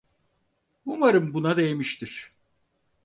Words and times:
Umarım 0.85 1.33
buna 1.33 1.57
değmiştir. 1.57 2.31